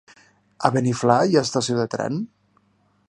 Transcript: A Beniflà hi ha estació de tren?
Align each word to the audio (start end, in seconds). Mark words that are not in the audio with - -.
A 0.69 0.71
Beniflà 0.77 1.17
hi 1.33 1.37
ha 1.41 1.45
estació 1.49 1.77
de 1.81 1.85
tren? 1.97 2.19